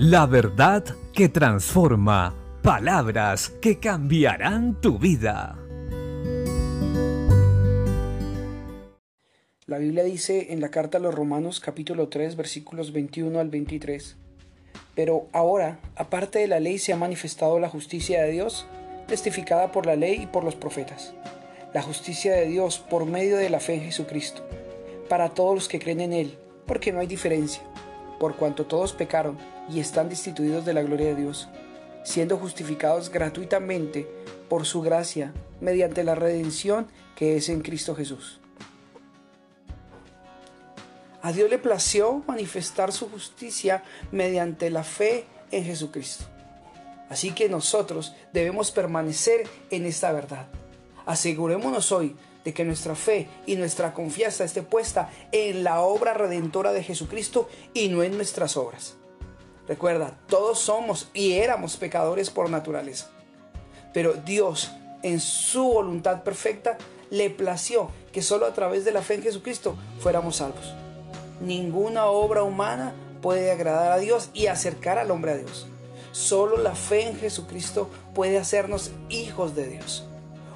[0.00, 2.32] La verdad que transforma.
[2.62, 5.58] Palabras que cambiarán tu vida.
[9.66, 14.16] La Biblia dice en la carta a los Romanos capítulo 3 versículos 21 al 23.
[14.94, 18.68] Pero ahora, aparte de la ley, se ha manifestado la justicia de Dios,
[19.08, 21.12] testificada por la ley y por los profetas.
[21.74, 24.48] La justicia de Dios por medio de la fe en Jesucristo,
[25.08, 26.38] para todos los que creen en Él,
[26.68, 27.64] porque no hay diferencia,
[28.18, 31.48] por cuanto todos pecaron y están destituidos de la gloria de Dios,
[32.04, 34.08] siendo justificados gratuitamente
[34.48, 38.40] por su gracia mediante la redención que es en Cristo Jesús.
[41.20, 43.82] A Dios le plació manifestar su justicia
[44.12, 46.24] mediante la fe en Jesucristo.
[47.08, 50.46] Así que nosotros debemos permanecer en esta verdad.
[51.06, 52.16] Asegurémonos hoy
[52.48, 57.46] de que nuestra fe y nuestra confianza esté puesta en la obra redentora de Jesucristo
[57.74, 58.96] y no en nuestras obras.
[59.66, 63.10] Recuerda, todos somos y éramos pecadores por naturaleza.
[63.92, 64.70] Pero Dios,
[65.02, 66.78] en su voluntad perfecta,
[67.10, 70.72] le plació que solo a través de la fe en Jesucristo fuéramos salvos.
[71.42, 75.66] Ninguna obra humana puede agradar a Dios y acercar al hombre a Dios.
[76.12, 80.08] Solo la fe en Jesucristo puede hacernos hijos de Dios.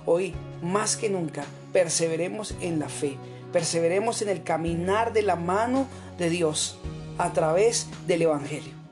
[0.07, 3.17] Hoy, más que nunca, perseveremos en la fe,
[3.53, 5.87] perseveremos en el caminar de la mano
[6.19, 6.79] de Dios
[7.19, 8.83] a través del Evangelio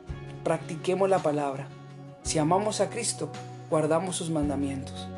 [0.43, 1.67] practiquemos la palabra.
[2.23, 3.31] Si amamos a Cristo,
[3.69, 5.09] guardamos sus mandamientos.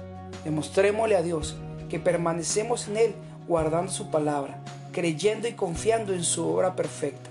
[0.44, 1.56] Demostrémosle a Dios
[1.88, 3.14] que permanecemos en Él
[3.46, 7.30] guardando su palabra, creyendo y confiando en su obra perfecta.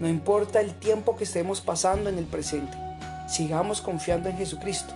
[0.00, 2.76] No importa el tiempo que estemos pasando en el presente,
[3.28, 4.92] sigamos confiando en Jesucristo,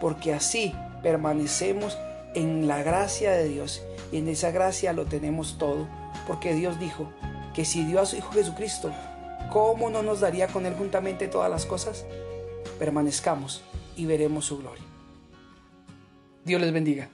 [0.00, 1.96] porque así permanecemos
[2.34, 5.88] en la gracia de Dios y en esa gracia lo tenemos todo,
[6.26, 7.08] porque Dios dijo
[7.54, 8.92] que si dio a su Hijo Jesucristo
[9.52, 12.06] ¿cómo no nos daría con Él juntamente todas las cosas?
[12.78, 13.62] Permanezcamos
[13.96, 14.84] y veremos su gloria.
[16.44, 17.10] Dios les bendiga.